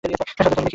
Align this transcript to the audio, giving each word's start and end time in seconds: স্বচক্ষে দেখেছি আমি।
স্বচক্ষে 0.03 0.43
দেখেছি 0.43 0.61
আমি। 0.61 0.69